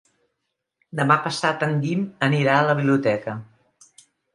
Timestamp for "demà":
1.01-1.19